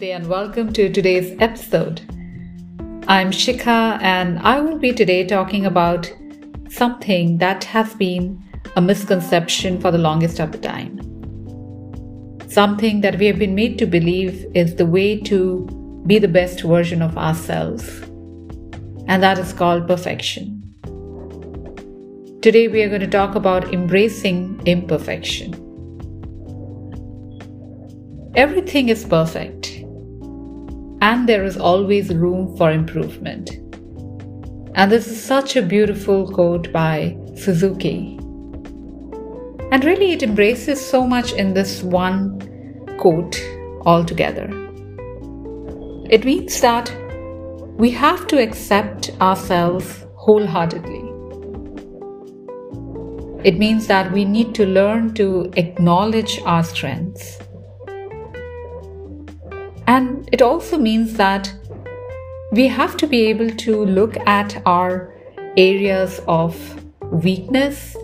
Namaste 0.00 0.16
and 0.16 0.26
welcome 0.28 0.72
to 0.72 0.90
today's 0.90 1.36
episode. 1.40 2.00
I'm 3.06 3.30
Shikha 3.30 4.00
and 4.00 4.38
I 4.38 4.58
will 4.60 4.78
be 4.78 4.92
today 4.92 5.26
talking 5.26 5.66
about 5.66 6.10
something 6.70 7.36
that 7.38 7.64
has 7.64 7.94
been 7.94 8.42
a 8.76 8.80
misconception 8.80 9.78
for 9.80 9.90
the 9.90 9.98
longest 9.98 10.40
of 10.40 10.52
the 10.52 10.58
time. 10.58 10.98
Something 12.48 13.02
that 13.02 13.18
we 13.18 13.26
have 13.26 13.38
been 13.38 13.54
made 13.54 13.78
to 13.78 13.86
believe 13.86 14.46
is 14.54 14.76
the 14.76 14.86
way 14.86 15.20
to 15.22 15.66
be 16.06 16.18
the 16.18 16.28
best 16.28 16.62
version 16.62 17.02
of 17.02 17.18
ourselves, 17.18 17.86
and 19.06 19.22
that 19.22 19.38
is 19.38 19.52
called 19.52 19.86
perfection. 19.86 20.62
Today, 22.40 22.68
we 22.68 22.82
are 22.82 22.88
going 22.88 23.02
to 23.02 23.06
talk 23.06 23.34
about 23.34 23.74
embracing 23.74 24.62
imperfection. 24.64 25.52
Everything 28.34 28.88
is 28.88 29.04
perfect, 29.04 29.69
and 31.00 31.28
there 31.28 31.44
is 31.44 31.56
always 31.56 32.14
room 32.14 32.56
for 32.56 32.70
improvement. 32.70 33.50
And 34.74 34.90
this 34.90 35.08
is 35.08 35.22
such 35.22 35.56
a 35.56 35.62
beautiful 35.62 36.30
quote 36.30 36.72
by 36.72 37.16
Suzuki. 37.36 38.16
And 39.72 39.84
really, 39.84 40.12
it 40.12 40.22
embraces 40.22 40.84
so 40.84 41.06
much 41.06 41.32
in 41.32 41.54
this 41.54 41.82
one 41.82 42.38
quote 42.98 43.40
altogether. 43.86 44.48
It 46.10 46.24
means 46.24 46.60
that 46.60 46.92
we 47.78 47.90
have 47.90 48.26
to 48.26 48.42
accept 48.42 49.10
ourselves 49.20 50.04
wholeheartedly. 50.16 51.06
It 53.42 53.58
means 53.58 53.86
that 53.86 54.12
we 54.12 54.24
need 54.24 54.54
to 54.56 54.66
learn 54.66 55.14
to 55.14 55.50
acknowledge 55.56 56.40
our 56.44 56.62
strengths. 56.62 57.38
And 59.86 60.28
it 60.32 60.42
also 60.42 60.78
means 60.78 61.14
that 61.14 61.52
we 62.52 62.66
have 62.66 62.96
to 62.98 63.06
be 63.06 63.26
able 63.26 63.50
to 63.50 63.84
look 63.84 64.16
at 64.26 64.60
our 64.66 65.14
areas 65.56 66.20
of 66.26 66.56
weakness 67.12 67.96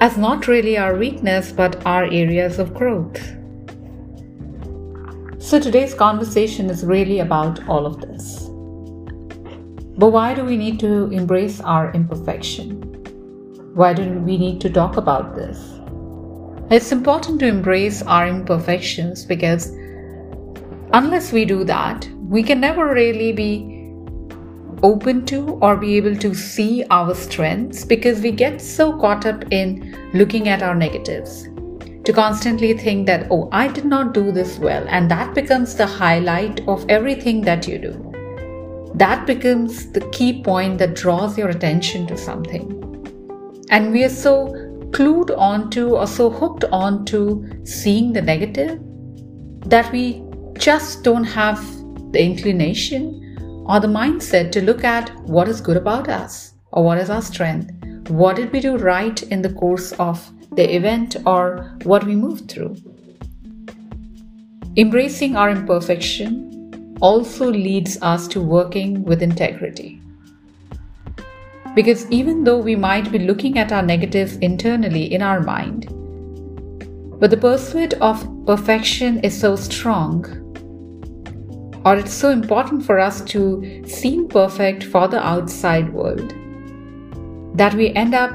as 0.00 0.16
not 0.16 0.46
really 0.46 0.78
our 0.78 0.96
weakness 0.96 1.50
but 1.52 1.84
our 1.84 2.04
areas 2.04 2.58
of 2.58 2.74
growth. 2.74 3.20
So 5.38 5.58
today's 5.58 5.94
conversation 5.94 6.70
is 6.70 6.84
really 6.84 7.20
about 7.20 7.66
all 7.68 7.86
of 7.86 8.00
this. 8.00 8.44
But 9.96 10.10
why 10.10 10.34
do 10.34 10.44
we 10.44 10.56
need 10.56 10.78
to 10.80 11.10
embrace 11.10 11.60
our 11.60 11.90
imperfection? 11.92 12.82
Why 13.74 13.92
do 13.92 14.12
we 14.20 14.36
need 14.36 14.60
to 14.60 14.70
talk 14.70 14.96
about 14.96 15.34
this? 15.34 15.58
It's 16.70 16.92
important 16.92 17.40
to 17.40 17.46
embrace 17.46 18.02
our 18.02 18.28
imperfections 18.28 19.24
because 19.24 19.72
unless 20.92 21.32
we 21.32 21.44
do 21.44 21.64
that, 21.64 22.08
we 22.28 22.42
can 22.42 22.60
never 22.60 22.92
really 22.92 23.32
be 23.32 23.74
open 24.82 25.26
to 25.26 25.58
or 25.60 25.76
be 25.76 25.96
able 25.96 26.16
to 26.16 26.34
see 26.34 26.84
our 26.90 27.14
strengths 27.14 27.84
because 27.84 28.20
we 28.20 28.30
get 28.30 28.60
so 28.60 28.98
caught 28.98 29.26
up 29.26 29.44
in 29.50 30.10
looking 30.14 30.48
at 30.48 30.62
our 30.62 30.74
negatives 30.74 31.48
to 32.04 32.12
constantly 32.12 32.72
think 32.76 33.06
that, 33.06 33.26
oh, 33.30 33.48
I 33.52 33.68
did 33.68 33.84
not 33.84 34.14
do 34.14 34.32
this 34.32 34.58
well, 34.58 34.84
and 34.88 35.10
that 35.10 35.34
becomes 35.34 35.74
the 35.74 35.86
highlight 35.86 36.66
of 36.66 36.88
everything 36.88 37.42
that 37.42 37.68
you 37.68 37.78
do. 37.78 38.92
That 38.94 39.26
becomes 39.26 39.92
the 39.92 40.00
key 40.10 40.42
point 40.42 40.78
that 40.78 40.94
draws 40.94 41.36
your 41.36 41.50
attention 41.50 42.06
to 42.06 42.16
something. 42.16 42.74
And 43.70 43.92
we 43.92 44.04
are 44.04 44.08
so 44.08 44.46
clued 44.90 45.36
onto 45.36 45.96
or 45.96 46.06
so 46.06 46.30
hooked 46.30 46.64
onto 46.72 47.44
seeing 47.66 48.14
the 48.14 48.22
negative 48.22 48.80
that 49.66 49.92
we 49.92 50.22
just 50.58 51.04
don't 51.04 51.24
have 51.24 51.60
the 52.12 52.22
inclination 52.22 53.64
or 53.66 53.80
the 53.80 53.86
mindset 53.86 54.50
to 54.52 54.62
look 54.62 54.82
at 54.82 55.14
what 55.20 55.48
is 55.48 55.60
good 55.60 55.76
about 55.76 56.08
us 56.08 56.54
or 56.72 56.84
what 56.84 56.98
is 56.98 57.10
our 57.10 57.22
strength. 57.22 57.72
What 58.08 58.36
did 58.36 58.52
we 58.52 58.60
do 58.60 58.76
right 58.76 59.22
in 59.24 59.42
the 59.42 59.52
course 59.52 59.92
of 59.92 60.30
the 60.52 60.74
event 60.74 61.16
or 61.26 61.76
what 61.84 62.04
we 62.04 62.16
moved 62.16 62.50
through? 62.50 62.76
Embracing 64.76 65.36
our 65.36 65.50
imperfection 65.50 66.96
also 67.00 67.50
leads 67.50 68.00
us 68.02 68.26
to 68.28 68.40
working 68.40 69.04
with 69.04 69.22
integrity. 69.22 70.00
Because 71.74 72.10
even 72.10 72.44
though 72.44 72.58
we 72.58 72.74
might 72.74 73.12
be 73.12 73.18
looking 73.18 73.58
at 73.58 73.70
our 73.70 73.82
negatives 73.82 74.36
internally 74.38 75.12
in 75.12 75.22
our 75.22 75.40
mind, 75.40 75.86
but 77.20 77.30
the 77.30 77.36
pursuit 77.36 77.94
of 77.94 78.26
perfection 78.46 79.20
is 79.20 79.38
so 79.38 79.56
strong, 79.56 80.47
or 81.84 81.96
it's 81.96 82.12
so 82.12 82.30
important 82.30 82.84
for 82.84 82.98
us 82.98 83.20
to 83.22 83.82
seem 83.86 84.28
perfect 84.28 84.84
for 84.84 85.08
the 85.08 85.24
outside 85.24 85.92
world, 85.92 86.34
that 87.56 87.74
we 87.74 87.92
end 87.94 88.14
up 88.14 88.32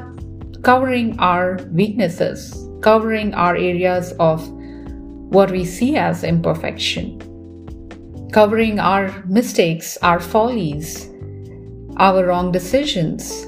covering 0.63 1.19
our 1.19 1.59
weaknesses, 1.71 2.67
covering 2.81 3.33
our 3.33 3.55
areas 3.55 4.13
of 4.19 4.47
what 5.33 5.51
we 5.51 5.65
see 5.65 5.97
as 5.97 6.23
imperfection, 6.23 7.19
covering 8.31 8.79
our 8.79 9.23
mistakes, 9.25 9.97
our 10.01 10.19
follies, 10.19 11.09
our 11.97 12.25
wrong 12.25 12.51
decisions. 12.51 13.43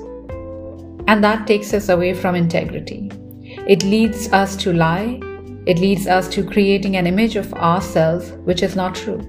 And 1.08 1.24
that 1.24 1.48
takes 1.48 1.74
us 1.74 1.90
away 1.90 2.14
from 2.14 2.36
integrity. 2.36 3.12
It 3.68 3.84
leads 3.84 4.32
us 4.34 4.56
to 4.58 4.74
lie. 4.74 5.20
It 5.66 5.80
leads 5.80 6.08
us 6.08 6.28
to 6.30 6.44
creating 6.44 6.98
an 6.98 7.08
image 7.08 7.36
of 7.36 7.54
ourselves 7.54 8.32
which 8.44 8.62
is 8.62 8.76
not 8.76 8.96
true. 8.96 9.22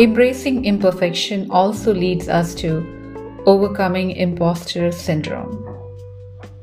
Embracing 0.00 0.64
imperfection 0.64 1.50
also 1.50 1.92
leads 1.92 2.28
us 2.28 2.54
to 2.54 2.86
overcoming 3.46 4.12
imposter 4.12 4.92
syndrome 4.92 5.64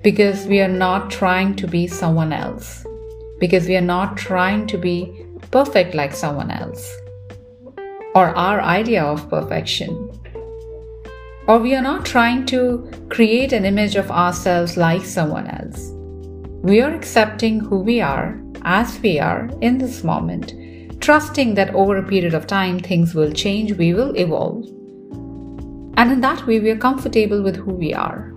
because 0.01 0.46
we 0.46 0.62
are 0.62 0.69
not 0.69 1.12
trying 1.12 1.53
to 1.53 1.68
be 1.68 1.85
someone 1.85 2.31
else, 2.31 2.85
because 3.41 3.68
we 3.68 3.75
are 3.75 3.81
not 3.81 4.16
trying 4.16 4.66
to 4.68 4.78
be 4.78 5.25
perfect 5.51 5.94
like 5.94 6.13
someone 6.13 6.50
else 6.50 6.90
or 8.16 8.28
our 8.38 8.62
idea 8.62 9.03
of 9.03 9.29
perfection. 9.29 10.09
Or 11.45 11.59
we 11.59 11.75
are 11.75 11.81
not 11.81 12.06
trying 12.06 12.45
to 12.45 12.90
create 13.09 13.51
an 13.51 13.66
image 13.66 13.97
of 13.97 14.09
ourselves 14.12 14.78
like 14.78 15.03
someone 15.03 15.47
else. 15.47 15.91
We 16.63 16.81
are 16.81 16.94
accepting 16.95 17.59
who 17.59 17.79
we 17.79 18.00
are 18.00 18.41
as 18.62 18.97
we 19.01 19.19
are 19.19 19.50
in 19.59 19.78
this 19.78 20.06
moment, 20.06 20.53
trusting 21.06 21.54
that 21.54 21.70
over 21.76 21.98
a 21.98 22.04
period 22.04 22.34
of 22.34 22.48
time 22.48 22.80
things 22.80 23.14
will 23.14 23.32
change, 23.32 23.74
we 23.74 23.94
will 23.94 24.16
evolve. 24.16 24.66
And 25.98 26.12
in 26.12 26.22
that 26.22 26.48
way, 26.48 26.60
we 26.60 26.72
are 26.72 26.78
comfortable 26.78 27.44
with 27.44 27.56
who 27.56 27.74
we 27.74 27.94
are. 27.94 28.34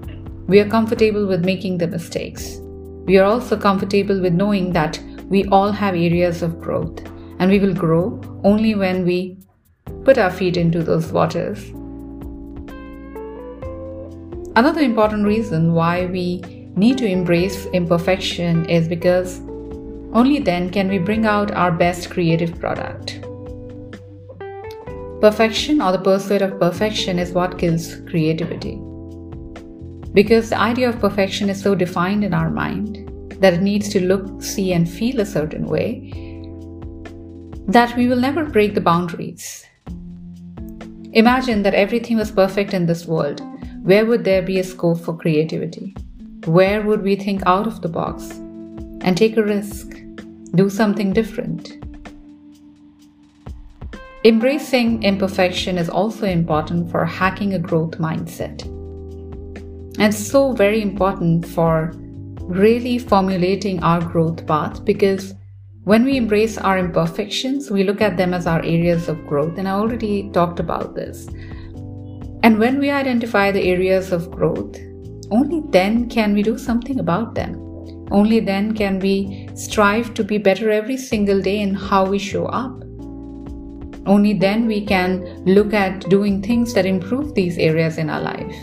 We 0.49 0.61
are 0.61 0.69
comfortable 0.69 1.27
with 1.27 1.47
making 1.47 1.79
the 1.79 1.87
mistakes. 1.87 2.59
We 3.06 3.17
are 3.17 3.25
also 3.25 3.56
comfortable 3.56 4.21
with 4.21 4.34
knowing 4.34 4.75
that 4.75 5.01
we 5.31 5.47
all 5.47 5.73
have 5.73 5.95
areas 5.95 6.43
of 6.43 6.61
growth 6.61 7.01
and 7.39 7.51
we 7.51 7.59
will 7.59 7.73
grow 7.73 8.21
only 8.45 8.75
when 8.75 9.06
we 9.06 9.39
put 10.05 10.19
our 10.19 10.31
feet 10.31 10.59
into 10.59 10.83
those 10.83 11.11
waters. 11.11 11.71
Another 14.56 14.83
important 14.83 15.25
reason 15.25 15.73
why 15.73 16.05
we 16.05 16.43
need 16.77 16.99
to 16.99 17.06
embrace 17.06 17.65
imperfection 17.73 18.69
is 18.69 18.89
because 18.89 19.41
only 20.19 20.39
then 20.39 20.71
can 20.71 20.89
we 20.89 20.99
bring 20.99 21.27
out 21.27 21.51
our 21.53 21.71
best 21.71 22.11
creative 22.11 22.59
product. 22.59 23.21
Perfection 25.21 25.81
or 25.83 25.93
the 25.93 26.03
pursuit 26.03 26.43
of 26.43 26.59
perfection 26.61 27.19
is 27.19 27.33
what 27.33 27.59
kills 27.59 28.01
creativity. 28.11 28.75
Because 30.12 30.51
the 30.51 30.59
idea 30.59 30.89
of 30.89 31.01
perfection 31.01 31.49
is 31.51 31.61
so 31.61 31.75
defined 31.75 32.25
in 32.25 32.34
our 32.34 32.51
mind 32.51 33.11
that 33.41 33.55
it 33.55 33.62
needs 33.62 33.88
to 33.91 34.00
look, 34.00 34.43
see, 34.43 34.73
and 34.73 34.88
feel 34.88 35.20
a 35.20 35.26
certain 35.26 35.67
way 35.67 36.12
that 37.69 37.97
we 37.97 38.09
will 38.09 38.21
never 38.29 38.44
break 38.44 38.75
the 38.75 38.81
boundaries 38.81 39.69
Imagine 41.14 41.62
that 41.62 41.75
everything 41.75 42.19
was 42.19 42.31
perfect 42.31 42.75
in 42.75 42.85
this 42.85 43.06
world. 43.06 43.41
Where 43.82 44.05
would 44.05 44.25
there 44.25 44.43
be 44.43 44.59
a 44.59 44.64
scope 44.64 45.00
for 45.00 45.17
creativity? 45.17 45.97
Where 46.44 46.82
would 46.82 47.03
we 47.03 47.17
think 47.17 47.43
out 47.47 47.67
of 47.67 47.81
the 47.81 47.88
box 47.88 48.31
and 49.00 49.17
take 49.17 49.38
a 49.38 49.43
risk, 49.43 49.97
do 50.55 50.69
something 50.71 51.12
different? 51.12 51.85
Embracing 54.25 55.03
imperfection 55.03 55.79
is 55.79 55.89
also 55.89 56.27
important 56.27 56.91
for 56.91 57.05
hacking 57.05 57.55
a 57.55 57.59
growth 57.59 57.99
mindset. 57.99 58.62
And 59.99 60.15
so 60.15 60.53
very 60.53 60.83
important 60.83 61.47
for 61.47 61.93
really 62.41 62.99
formulating 62.99 63.83
our 63.83 64.00
growth 64.00 64.47
path 64.47 64.85
because 64.85 65.35
when 65.85 66.05
we 66.05 66.17
embrace 66.17 66.59
our 66.59 66.79
imperfections, 66.79 67.71
we 67.71 67.85
look 67.85 68.00
at 68.00 68.17
them 68.17 68.35
as 68.35 68.47
our 68.47 68.61
areas 68.61 69.09
of 69.09 69.27
growth, 69.27 69.56
and 69.56 69.67
I 69.67 69.71
already 69.71 70.31
talked 70.33 70.61
about 70.61 70.95
this. 70.95 71.27
And 72.43 72.59
when 72.59 72.79
we 72.79 72.91
identify 72.91 73.50
the 73.50 73.62
areas 73.62 74.12
of 74.12 74.31
growth, 74.31 74.77
only 75.31 75.62
then 75.71 76.09
can 76.11 76.35
we 76.35 76.43
do 76.43 76.59
something 76.59 77.00
about 77.00 77.35
them. 77.35 77.68
Only 78.10 78.40
then 78.40 78.75
can 78.75 78.99
we 79.00 79.49
strive 79.55 80.14
to 80.14 80.25
be 80.25 80.38
better 80.38 80.70
every 80.70 80.96
single 80.96 81.40
day 81.40 81.60
in 81.60 81.75
how 81.75 82.06
we 82.06 82.19
show 82.19 82.46
up. 82.46 82.82
Only 84.06 84.32
then 84.32 84.66
we 84.66 84.87
can 84.87 85.44
look 85.44 85.75
at 85.75 86.08
doing 86.08 86.43
things 86.43 86.72
that 86.72 86.87
improve 86.87 87.34
these 87.34 87.58
areas 87.58 87.99
in 87.99 88.08
our 88.08 88.22
life. 88.22 88.62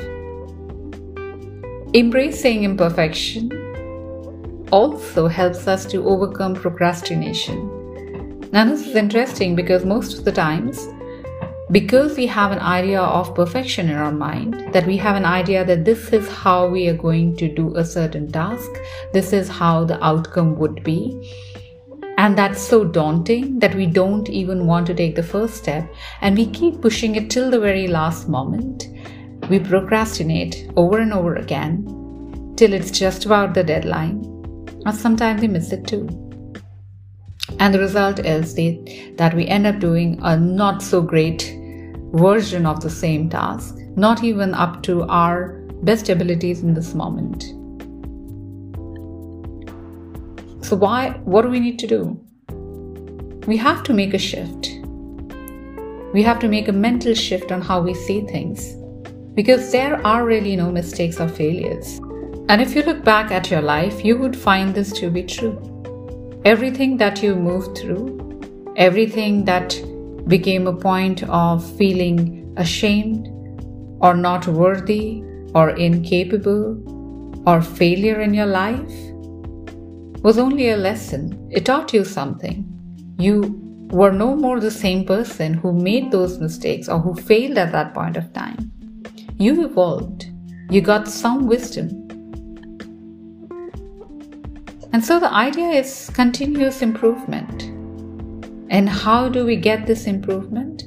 Embracing 1.93 2.63
imperfection 2.63 3.51
also 4.71 5.27
helps 5.27 5.67
us 5.67 5.85
to 5.85 6.07
overcome 6.07 6.55
procrastination. 6.55 7.71
Now, 8.51 8.65
this 8.65 8.87
is 8.87 8.95
interesting 8.95 9.55
because 9.55 9.85
most 9.85 10.17
of 10.17 10.25
the 10.25 10.31
times 10.31 10.87
because 11.71 12.15
we 12.15 12.27
have 12.27 12.51
an 12.51 12.59
idea 12.59 13.01
of 13.01 13.33
perfection 13.33 13.89
in 13.89 13.95
our 13.95 14.11
mind, 14.11 14.71
that 14.71 14.85
we 14.85 14.97
have 14.97 15.15
an 15.15 15.25
idea 15.25 15.65
that 15.65 15.83
this 15.83 16.13
is 16.13 16.27
how 16.29 16.67
we 16.67 16.87
are 16.87 16.97
going 16.97 17.35
to 17.37 17.47
do 17.47 17.75
a 17.75 17.83
certain 17.83 18.31
task, 18.31 18.69
this 19.13 19.33
is 19.33 19.49
how 19.49 19.83
the 19.83 20.03
outcome 20.03 20.57
would 20.57 20.83
be. 20.83 21.33
And 22.17 22.37
that's 22.37 22.61
so 22.61 22.85
daunting 22.85 23.59
that 23.59 23.75
we 23.75 23.87
don't 23.87 24.29
even 24.29 24.67
want 24.67 24.87
to 24.87 24.93
take 24.93 25.15
the 25.15 25.23
first 25.23 25.55
step 25.55 25.91
and 26.21 26.37
we 26.37 26.45
keep 26.45 26.81
pushing 26.81 27.15
it 27.15 27.29
till 27.29 27.51
the 27.51 27.59
very 27.59 27.87
last 27.87 28.29
moment. 28.29 28.87
We 29.49 29.59
procrastinate 29.59 30.71
over 30.75 30.99
and 30.99 31.13
over 31.13 31.35
again 31.35 32.53
till 32.55 32.73
it's 32.73 32.91
just 32.91 33.25
about 33.25 33.53
the 33.53 33.63
deadline, 33.63 34.23
or 34.85 34.93
sometimes 34.93 35.41
we 35.41 35.47
miss 35.47 35.71
it 35.71 35.85
too. 35.85 36.07
And 37.59 37.73
the 37.73 37.79
result 37.79 38.19
is 38.19 38.55
that 39.17 39.33
we 39.33 39.47
end 39.47 39.67
up 39.67 39.79
doing 39.79 40.19
a 40.23 40.37
not 40.37 40.81
so 40.81 41.01
great 41.01 41.54
version 42.13 42.65
of 42.65 42.81
the 42.81 42.89
same 42.89 43.29
task, 43.29 43.77
not 43.95 44.23
even 44.23 44.53
up 44.53 44.83
to 44.83 45.03
our 45.03 45.59
best 45.83 46.09
abilities 46.09 46.61
in 46.61 46.73
this 46.73 46.93
moment. 46.93 47.43
So, 50.65 50.75
why, 50.75 51.11
what 51.25 51.43
do 51.43 51.49
we 51.49 51.59
need 51.59 51.77
to 51.79 51.87
do? 51.87 52.19
We 53.45 53.57
have 53.57 53.83
to 53.83 53.93
make 53.93 54.13
a 54.13 54.17
shift. 54.17 54.79
We 56.13 56.23
have 56.23 56.39
to 56.39 56.47
make 56.47 56.67
a 56.67 56.71
mental 56.71 57.13
shift 57.13 57.51
on 57.51 57.61
how 57.61 57.81
we 57.81 57.93
see 57.93 58.21
things 58.21 58.75
because 59.35 59.71
there 59.71 60.05
are 60.07 60.25
really 60.25 60.55
no 60.55 60.71
mistakes 60.71 61.19
or 61.19 61.27
failures. 61.27 61.99
And 62.47 62.61
if 62.61 62.75
you 62.75 62.83
look 62.83 63.03
back 63.03 63.31
at 63.31 63.51
your 63.51 63.61
life, 63.61 64.03
you 64.03 64.17
would 64.17 64.35
find 64.35 64.73
this 64.73 64.91
to 64.93 65.09
be 65.09 65.23
true 65.23 65.71
everything 66.45 66.95
that 66.97 67.23
you 67.23 67.35
move 67.35 67.75
through, 67.75 68.73
everything 68.77 69.43
that 69.45 69.73
became 70.27 70.67
a 70.67 70.75
point 70.75 71.23
of 71.23 71.63
feeling 71.77 72.53
ashamed 72.57 73.27
or 74.01 74.15
not 74.15 74.47
worthy 74.47 75.23
or 75.53 75.69
incapable 75.71 77.43
or 77.47 77.61
failure 77.61 78.21
in 78.21 78.33
your 78.33 78.45
life 78.45 78.93
was 80.23 80.39
only 80.39 80.69
a 80.69 80.77
lesson. 80.77 81.49
It 81.51 81.65
taught 81.65 81.93
you 81.93 82.03
something. 82.03 82.65
You 83.19 83.61
were 83.91 84.11
no 84.11 84.35
more 84.35 84.59
the 84.59 84.71
same 84.71 85.05
person 85.05 85.53
who 85.53 85.71
made 85.71 86.11
those 86.11 86.39
mistakes 86.39 86.89
or 86.89 86.99
who 86.99 87.13
failed 87.13 87.57
at 87.57 87.71
that 87.71 87.93
point 87.93 88.17
of 88.17 88.33
time. 88.33 88.71
You 89.37 89.65
evolved. 89.65 90.25
You 90.71 90.81
got 90.81 91.07
some 91.07 91.45
wisdom. 91.45 91.89
And 94.91 95.03
so 95.03 95.19
the 95.19 95.31
idea 95.31 95.69
is 95.69 96.09
continuous 96.13 96.81
improvement. 96.81 97.74
And 98.75 98.89
how 98.89 99.29
do 99.29 99.45
we 99.45 99.55
get 99.55 99.87
this 99.87 100.05
improvement? 100.05 100.83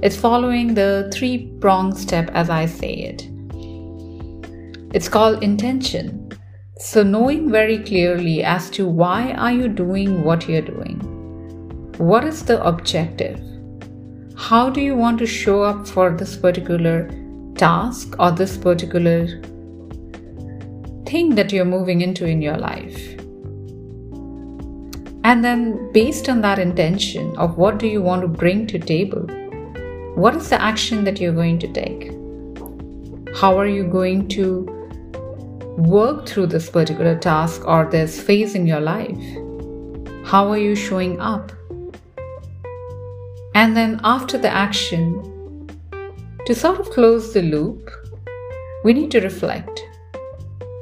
It's 0.00 0.14
following 0.14 0.74
the 0.74 1.10
three 1.12 1.52
prong 1.60 1.92
step 1.92 2.30
as 2.34 2.48
I 2.48 2.66
say 2.66 2.92
it. 2.92 3.28
It's 4.94 5.08
called 5.08 5.42
intention. 5.42 6.30
So 6.78 7.02
knowing 7.02 7.50
very 7.50 7.80
clearly 7.80 8.44
as 8.44 8.70
to 8.70 8.86
why 8.86 9.32
are 9.32 9.50
you 9.50 9.66
doing 9.66 10.22
what 10.22 10.48
you're 10.48 10.62
doing? 10.62 11.00
What 11.98 12.22
is 12.22 12.44
the 12.44 12.64
objective? 12.64 13.40
How 14.36 14.70
do 14.70 14.80
you 14.80 14.94
want 14.94 15.18
to 15.18 15.26
show 15.26 15.64
up 15.64 15.88
for 15.88 16.16
this 16.16 16.36
particular 16.36 17.10
task 17.56 18.14
or 18.20 18.30
this 18.30 18.56
particular 18.56 19.26
thing 21.06 21.34
that 21.34 21.50
you're 21.50 21.64
moving 21.64 22.02
into 22.02 22.24
in 22.24 22.40
your 22.40 22.56
life? 22.56 23.15
And 25.26 25.44
then 25.44 25.90
based 25.90 26.28
on 26.28 26.40
that 26.42 26.60
intention 26.60 27.36
of 27.36 27.58
what 27.58 27.78
do 27.78 27.88
you 27.88 28.00
want 28.00 28.22
to 28.22 28.28
bring 28.28 28.64
to 28.68 28.78
table, 28.78 29.26
what 30.14 30.36
is 30.36 30.50
the 30.50 30.62
action 30.62 31.02
that 31.02 31.20
you're 31.20 31.32
going 31.32 31.58
to 31.58 31.72
take? 31.72 32.12
How 33.36 33.58
are 33.58 33.66
you 33.66 33.82
going 33.82 34.28
to 34.28 34.62
work 35.78 36.28
through 36.28 36.46
this 36.46 36.70
particular 36.70 37.18
task 37.18 37.66
or 37.66 37.90
this 37.90 38.20
phase 38.20 38.54
in 38.54 38.68
your 38.68 38.78
life? 38.78 39.18
How 40.24 40.48
are 40.48 40.58
you 40.58 40.76
showing 40.76 41.20
up? 41.20 41.50
And 43.56 43.76
then 43.76 44.00
after 44.04 44.38
the 44.38 44.48
action, 44.48 45.68
to 46.46 46.54
sort 46.54 46.78
of 46.78 46.88
close 46.90 47.34
the 47.34 47.42
loop, 47.42 47.90
we 48.84 48.92
need 48.92 49.10
to 49.10 49.20
reflect 49.20 49.82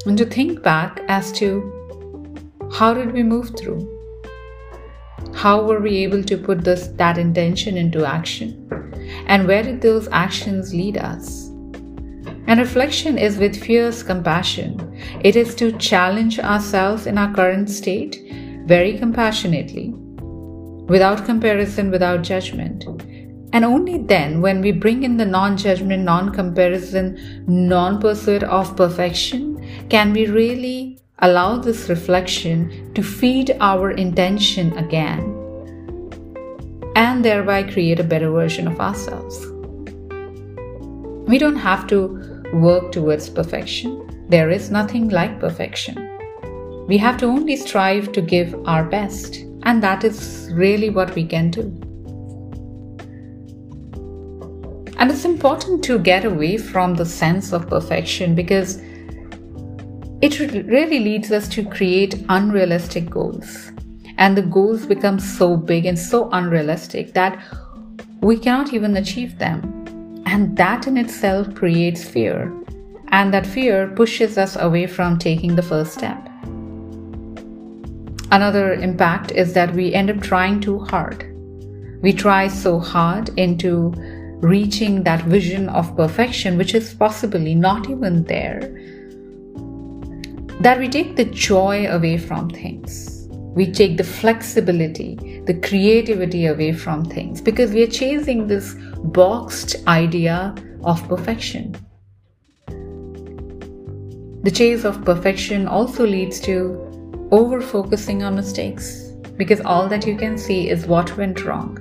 and 0.05 0.19
to 0.19 0.27
think 0.27 0.63
back 0.63 1.01
as 1.09 1.33
to 1.33 1.49
how 2.75 2.93
did 2.93 3.11
we 3.13 3.23
move 3.23 3.57
through? 3.57 3.94
How 5.45 5.63
were 5.63 5.79
we 5.79 5.99
able 5.99 6.23
to 6.25 6.39
put 6.39 6.65
this 6.65 6.87
that 6.97 7.19
intention 7.19 7.77
into 7.77 8.07
action? 8.07 8.53
And 9.27 9.47
where 9.47 9.63
did 9.63 9.83
those 9.83 10.09
actions 10.11 10.73
lead 10.73 10.97
us? 10.97 11.49
And 12.47 12.59
reflection 12.59 13.19
is 13.19 13.37
with 13.37 13.63
fierce 13.63 14.03
compassion. 14.03 14.81
It 15.23 15.37
is 15.37 15.55
to 15.57 15.73
challenge 15.73 16.39
ourselves 16.39 17.07
in 17.07 17.19
our 17.19 17.35
current 17.35 17.69
state 17.69 18.17
very 18.65 18.97
compassionately, 18.97 19.91
without 20.89 21.27
comparison, 21.27 21.91
without 21.91 22.23
judgment. 22.23 22.87
And 23.53 23.67
only 23.67 23.99
then, 23.99 24.41
when 24.41 24.63
we 24.63 24.73
bring 24.73 25.03
in 25.03 25.19
the 25.19 25.27
non 25.27 25.59
judgment, 25.59 26.05
non 26.05 26.33
comparison, 26.33 27.19
non 27.47 28.01
pursuit 28.01 28.45
of 28.45 28.75
perfection, 28.79 29.63
can 29.91 30.15
we 30.15 30.25
really 30.25 30.94
allow 31.25 31.57
this 31.57 31.89
reflection 31.89 32.93
to 32.93 33.03
feed 33.03 33.57
our 33.59 33.93
intention 33.93 34.77
again 34.77 35.23
and 36.97 37.25
thereby 37.25 37.63
create 37.63 37.99
a 37.99 38.05
better 38.05 38.31
version 38.31 38.69
of 38.69 38.79
ourselves. 38.79 39.47
We 41.27 41.39
don't 41.39 41.57
have 41.57 41.87
to 41.87 42.43
work 42.53 42.93
towards 42.93 43.31
perfection. 43.31 44.27
There 44.29 44.51
is 44.51 44.71
nothing 44.71 45.09
like 45.09 45.41
perfection. 45.41 45.97
We 46.89 46.99
have 46.99 47.17
to 47.19 47.27
only 47.27 47.57
strive 47.57 48.13
to 48.13 48.21
give 48.21 48.55
our 48.67 48.85
best, 48.85 49.37
and 49.63 49.83
that 49.83 50.05
is 50.05 50.51
really 50.53 50.91
what 50.91 51.15
we 51.15 51.25
can 51.25 51.51
do. 51.51 51.63
And 54.99 55.11
it's 55.11 55.25
important 55.25 55.83
to 55.85 55.99
get 55.99 56.27
away 56.27 56.59
from 56.59 56.95
the 56.95 57.07
sense 57.07 57.55
of 57.55 57.67
perfection 57.67 58.35
because 58.35 58.79
it 60.21 60.39
really 60.67 61.01
leads 61.01 61.33
us 61.33 61.49
to 61.49 61.65
create 61.65 62.25
unrealistic 62.29 63.11
goals. 63.11 63.73
And 64.17 64.37
the 64.37 64.43
goals 64.43 64.87
become 64.87 65.19
so 65.19 65.57
big 65.57 65.87
and 65.87 65.99
so 65.99 66.31
unrealistic 66.31 67.15
that 67.15 67.43
we 68.21 68.39
cannot 68.39 68.73
even 68.73 68.97
achieve 68.97 69.39
them. 69.39 70.23
And 70.25 70.57
that 70.57 70.87
in 70.87 70.97
itself 70.97 71.55
creates 71.55 72.05
fear. 72.05 72.53
And 73.09 73.35
that 73.35 73.47
fear 73.47 73.89
pushes 73.89 74.39
us 74.39 74.57
away 74.57 74.87
from 74.87 75.19
taking 75.19 75.57
the 75.57 75.63
first 75.63 75.93
step. 75.93 76.29
Another 78.31 78.73
impact 78.73 79.33
is 79.33 79.53
that 79.53 79.75
we 79.75 79.95
end 79.95 80.11
up 80.11 80.21
trying 80.21 80.61
too 80.61 80.79
hard. 80.79 81.31
We 82.03 82.13
try 82.13 82.49
so 82.49 82.79
hard 82.79 83.31
into 83.39 83.93
reaching 84.41 85.05
that 85.05 85.23
vision 85.23 85.69
of 85.69 85.97
perfection, 85.97 86.57
which 86.57 86.75
is 86.75 86.95
possibly 86.95 87.55
not 87.55 87.89
even 87.91 88.25
there 88.25 88.61
that 90.61 90.79
we 90.79 90.89
take 90.89 91.17
the 91.17 91.25
joy 91.25 91.87
away 91.89 92.19
from 92.19 92.49
things. 92.51 93.29
We 93.31 93.71
take 93.71 93.97
the 93.97 94.05
flexibility, 94.05 95.43
the 95.47 95.55
creativity 95.61 96.47
away 96.47 96.73
from 96.73 97.05
things 97.05 97.41
because 97.41 97.73
we 97.73 97.83
are 97.83 97.89
chasing 97.89 98.47
this 98.47 98.75
boxed 98.99 99.77
idea 99.87 100.55
of 100.83 101.07
perfection. 101.09 101.77
The 104.43 104.51
chase 104.51 104.85
of 104.85 105.05
perfection 105.05 105.67
also 105.67 106.07
leads 106.07 106.41
to 106.41 107.29
over 107.31 107.61
focusing 107.61 108.23
on 108.23 108.37
mistakes 108.37 109.13
because 109.37 109.61
all 109.61 109.89
that 109.89 110.07
you 110.07 110.17
can 110.17 110.37
see 110.37 110.69
is 110.69 110.87
what 110.87 111.17
went 111.17 111.45
wrong, 111.45 111.79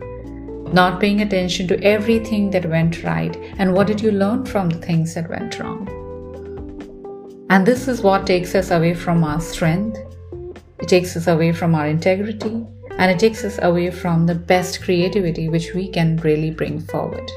not 0.74 1.00
paying 1.00 1.22
attention 1.22 1.68
to 1.68 1.84
everything 1.84 2.50
that 2.52 2.66
went 2.66 3.04
right 3.04 3.36
and 3.58 3.74
what 3.74 3.88
did 3.88 4.02
you 4.02 4.12
learn 4.12 4.46
from 4.46 4.70
the 4.70 4.80
things 4.80 5.14
that 5.14 5.30
went 5.30 5.60
wrong. 5.60 6.03
And 7.54 7.68
this 7.68 7.88
is 7.88 8.02
what 8.02 8.26
takes 8.26 8.56
us 8.56 8.72
away 8.72 8.96
from 8.96 9.24
our 9.24 9.40
strength, 9.40 10.00
it 10.80 10.88
takes 10.88 11.16
us 11.16 11.28
away 11.28 11.52
from 11.52 11.76
our 11.76 11.86
integrity, 11.86 12.66
and 12.98 13.12
it 13.12 13.20
takes 13.20 13.44
us 13.44 13.60
away 13.62 13.92
from 13.92 14.26
the 14.26 14.34
best 14.34 14.82
creativity 14.82 15.50
which 15.50 15.76
we 15.76 15.88
can 15.88 16.18
really 16.18 16.50
bring 16.50 16.80
forward. 16.80 17.30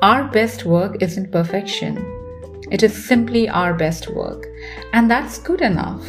Our 0.00 0.28
best 0.28 0.64
work 0.64 1.02
isn't 1.02 1.32
perfection, 1.32 1.96
it 2.70 2.84
is 2.84 2.94
simply 3.04 3.48
our 3.48 3.74
best 3.74 4.08
work, 4.14 4.46
and 4.92 5.10
that's 5.10 5.38
good 5.38 5.60
enough. 5.60 6.06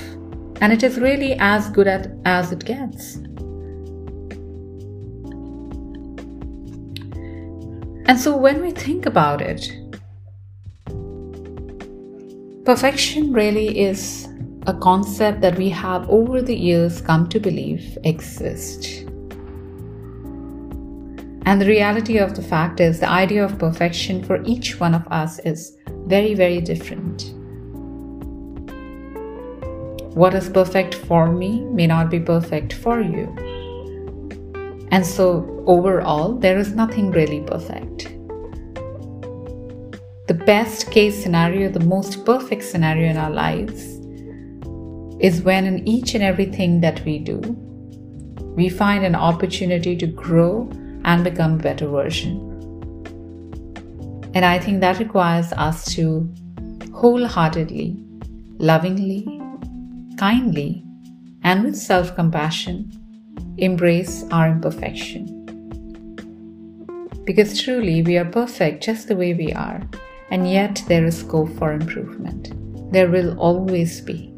and 0.61 0.71
it 0.71 0.83
is 0.83 0.99
really 0.99 1.33
as 1.39 1.69
good 1.71 1.87
at, 1.87 2.11
as 2.23 2.51
it 2.51 2.63
gets. 2.63 3.15
And 8.05 8.19
so 8.19 8.37
when 8.37 8.61
we 8.61 8.69
think 8.69 9.07
about 9.07 9.41
it, 9.41 9.71
perfection 12.65 13.33
really 13.33 13.77
is 13.77 14.29
a 14.67 14.73
concept 14.73 15.41
that 15.41 15.57
we 15.57 15.69
have 15.69 16.09
over 16.09 16.41
the 16.41 16.55
years 16.55 17.01
come 17.01 17.27
to 17.27 17.39
believe 17.39 17.97
exists. 18.05 19.01
And 21.45 21.59
the 21.59 21.65
reality 21.65 22.19
of 22.19 22.35
the 22.35 22.41
fact 22.41 22.79
is, 22.79 23.01
the 23.01 23.09
idea 23.09 23.43
of 23.43 23.59
perfection 23.59 24.23
for 24.23 24.41
each 24.45 24.79
one 24.79 24.95
of 24.95 25.05
us 25.11 25.39
is 25.39 25.75
very, 26.05 26.35
very 26.35 26.61
different. 26.61 27.33
What 30.15 30.33
is 30.33 30.47
perfect 30.47 30.95
for 30.95 31.29
me 31.29 31.65
may 31.65 31.85
not 31.85 32.09
be 32.09 32.21
perfect 32.21 32.71
for 32.71 33.01
you. 33.01 33.27
And 34.89 35.05
so, 35.05 35.63
overall, 35.67 36.33
there 36.33 36.57
is 36.57 36.73
nothing 36.73 37.11
really 37.11 37.41
perfect. 37.41 38.13
Best 40.45 40.91
case 40.91 41.23
scenario, 41.23 41.69
the 41.69 41.79
most 41.79 42.25
perfect 42.25 42.65
scenario 42.65 43.09
in 43.09 43.15
our 43.15 43.29
lives, 43.29 43.81
is 45.21 45.41
when 45.41 45.65
in 45.65 45.87
each 45.87 46.15
and 46.15 46.23
everything 46.23 46.81
that 46.81 46.99
we 47.05 47.17
do, 47.17 47.39
we 48.53 48.67
find 48.67 49.05
an 49.05 49.15
opportunity 49.15 49.95
to 49.95 50.05
grow 50.05 50.69
and 51.05 51.23
become 51.23 51.53
a 51.53 51.63
better 51.63 51.87
version. 51.87 52.41
And 54.33 54.43
I 54.43 54.59
think 54.59 54.81
that 54.81 54.99
requires 54.99 55.53
us 55.53 55.85
to 55.95 56.29
wholeheartedly, 56.93 57.97
lovingly, 58.57 59.25
kindly, 60.17 60.83
and 61.43 61.63
with 61.63 61.77
self 61.77 62.15
compassion 62.15 62.91
embrace 63.59 64.25
our 64.29 64.49
imperfection. 64.49 65.39
Because 67.23 67.61
truly 67.61 68.03
we 68.03 68.17
are 68.17 68.25
perfect 68.25 68.83
just 68.83 69.07
the 69.07 69.15
way 69.15 69.33
we 69.33 69.53
are, 69.53 69.81
and 70.33 70.49
yet 70.49 70.81
there 70.87 71.05
is 71.05 71.19
scope 71.19 71.49
for 71.59 71.73
improvement. 71.73 72.53
There 72.91 73.07
will 73.07 73.39
always 73.39 74.01
be. 74.01 74.33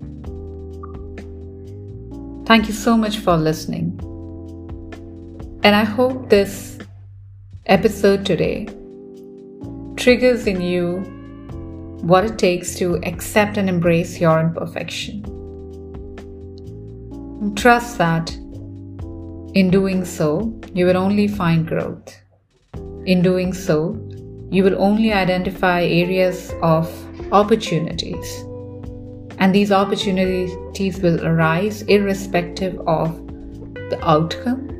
Thank 2.46 2.68
you 2.68 2.74
so 2.74 2.98
much 2.98 3.20
for 3.20 3.38
listening. 3.38 3.98
And 5.64 5.74
I 5.74 5.86
hope 5.86 6.30
this 6.30 6.78
episode 7.68 8.26
today 8.26 8.68
triggers 9.96 10.48
in 10.48 10.60
you 10.60 10.98
what 12.02 12.26
it 12.26 12.38
takes 12.38 12.76
to 12.76 12.98
accept 13.04 13.56
and 13.56 13.70
embrace 13.70 14.20
your 14.20 14.38
imperfection. 14.42 15.24
trust 17.56 17.98
that 18.00 18.36
in 19.54 19.70
doing 19.72 20.04
so, 20.04 20.54
you 20.74 20.86
will 20.86 20.98
only 20.98 21.30
find 21.30 21.66
growth. 21.66 22.20
In 23.06 23.22
doing 23.22 23.54
so, 23.54 24.05
you 24.52 24.64
will 24.64 24.82
only 24.82 25.12
identify 25.12 25.84
areas 25.84 26.54
of 26.62 26.90
opportunities. 27.34 28.44
And 29.40 29.54
these 29.54 29.72
opportunities 29.72 31.00
will 31.00 31.26
arise 31.26 31.82
irrespective 31.84 32.80
of 32.88 33.26
the 33.90 34.00
outcome 34.02 34.76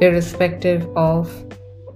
irrespective 0.00 0.86
of 0.96 1.30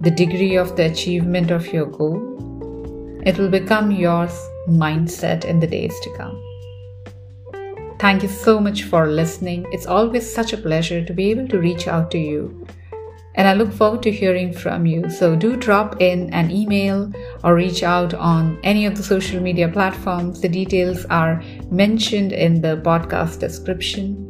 the 0.01 0.11
degree 0.11 0.55
of 0.55 0.75
the 0.75 0.85
achievement 0.85 1.51
of 1.51 1.71
your 1.71 1.85
goal. 1.85 3.21
It 3.23 3.37
will 3.37 3.49
become 3.49 3.91
your 3.91 4.27
mindset 4.67 5.45
in 5.45 5.59
the 5.59 5.67
days 5.67 5.99
to 5.99 6.13
come. 6.17 6.41
Thank 7.99 8.23
you 8.23 8.29
so 8.29 8.59
much 8.59 8.83
for 8.83 9.07
listening. 9.07 9.67
It's 9.71 9.85
always 9.85 10.31
such 10.31 10.53
a 10.53 10.57
pleasure 10.57 11.05
to 11.05 11.13
be 11.13 11.29
able 11.29 11.47
to 11.49 11.59
reach 11.59 11.87
out 11.87 12.09
to 12.11 12.17
you. 12.17 12.60
And 13.35 13.47
I 13.47 13.53
look 13.53 13.71
forward 13.71 14.03
to 14.03 14.11
hearing 14.11 14.51
from 14.53 14.85
you. 14.85 15.09
So 15.09 15.35
do 15.35 15.55
drop 15.55 16.01
in 16.01 16.33
an 16.33 16.51
email 16.51 17.11
or 17.43 17.55
reach 17.55 17.81
out 17.81 18.13
on 18.13 18.59
any 18.63 18.85
of 18.85 18.95
the 18.95 19.03
social 19.03 19.41
media 19.41 19.69
platforms. 19.69 20.41
The 20.41 20.49
details 20.49 21.05
are 21.05 21.41
mentioned 21.69 22.33
in 22.33 22.61
the 22.61 22.77
podcast 22.77 23.39
description. 23.39 24.27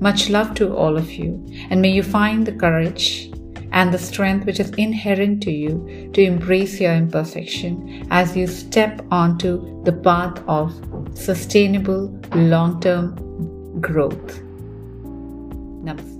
Much 0.00 0.30
love 0.30 0.54
to 0.54 0.74
all 0.74 0.96
of 0.96 1.10
you, 1.10 1.44
and 1.70 1.82
may 1.82 1.90
you 1.90 2.02
find 2.02 2.46
the 2.46 2.52
courage 2.52 3.30
and 3.72 3.92
the 3.92 3.98
strength 3.98 4.46
which 4.46 4.60
is 4.60 4.70
inherent 4.70 5.42
to 5.42 5.50
you 5.50 6.10
to 6.12 6.22
embrace 6.22 6.80
your 6.80 6.94
imperfection 6.94 8.06
as 8.10 8.36
you 8.36 8.46
step 8.46 9.04
onto 9.10 9.82
the 9.84 9.92
path 9.92 10.42
of 10.48 10.72
sustainable 11.14 12.08
long 12.34 12.80
term 12.80 13.14
growth. 13.80 14.40
Namaste. 15.84 16.17